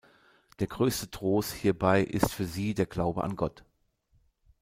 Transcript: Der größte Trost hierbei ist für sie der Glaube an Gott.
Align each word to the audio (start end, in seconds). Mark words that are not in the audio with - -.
Der 0.57 0.65
größte 0.65 1.11
Trost 1.11 1.53
hierbei 1.53 2.03
ist 2.03 2.33
für 2.33 2.45
sie 2.47 2.73
der 2.73 2.87
Glaube 2.87 3.23
an 3.23 3.35
Gott. 3.35 3.63